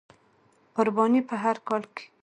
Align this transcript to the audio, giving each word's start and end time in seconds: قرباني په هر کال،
قرباني 0.75 1.21
په 1.29 1.35
هر 1.43 1.57
کال، 1.67 1.83